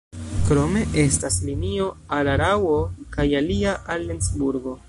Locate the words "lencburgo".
4.13-4.79